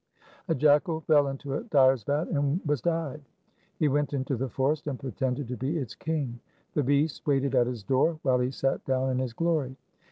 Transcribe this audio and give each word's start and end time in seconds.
A 0.47 0.55
jackal 0.55 1.01
fell 1.01 1.27
into 1.27 1.53
a 1.53 1.63
dyer's 1.65 2.01
vat 2.03 2.27
and 2.29 2.59
was 2.65 2.81
dyed. 2.81 3.21
He 3.77 3.87
went 3.87 4.13
into 4.15 4.35
the 4.35 4.49
forest 4.49 4.87
and 4.87 4.99
pretended 4.99 5.47
to 5.49 5.55
be 5.57 5.77
its 5.77 5.93
king. 5.93 6.39
The 6.73 6.81
beasts 6.81 7.21
waited 7.23 7.53
at 7.53 7.67
his 7.67 7.83
door 7.83 8.17
while 8.23 8.39
he 8.39 8.49
sat 8.49 8.83
down 8.83 9.11
in 9.11 9.19
his 9.19 9.33
glory. 9.33 9.77